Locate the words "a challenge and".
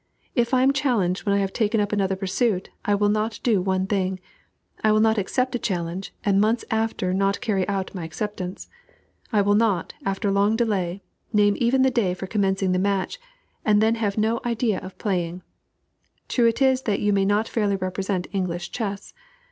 5.53-6.41